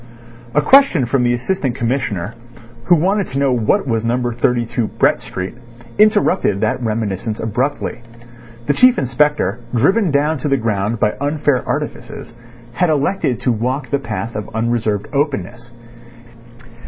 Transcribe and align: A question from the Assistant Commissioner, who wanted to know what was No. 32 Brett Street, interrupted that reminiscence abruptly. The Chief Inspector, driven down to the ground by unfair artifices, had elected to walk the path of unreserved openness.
A 0.55 0.63
question 0.63 1.05
from 1.05 1.21
the 1.23 1.35
Assistant 1.35 1.75
Commissioner, 1.75 2.33
who 2.85 2.95
wanted 2.99 3.27
to 3.27 3.37
know 3.37 3.51
what 3.53 3.85
was 3.85 4.03
No. 4.03 4.31
32 4.31 4.87
Brett 4.87 5.21
Street, 5.21 5.53
interrupted 5.99 6.59
that 6.59 6.81
reminiscence 6.81 7.39
abruptly. 7.39 8.01
The 8.65 8.73
Chief 8.73 8.97
Inspector, 8.97 9.59
driven 9.75 10.09
down 10.09 10.39
to 10.39 10.47
the 10.47 10.57
ground 10.57 10.99
by 10.99 11.13
unfair 11.21 11.63
artifices, 11.67 12.35
had 12.73 12.89
elected 12.89 13.39
to 13.41 13.51
walk 13.51 13.91
the 13.91 13.99
path 13.99 14.35
of 14.35 14.49
unreserved 14.55 15.07
openness. 15.13 15.69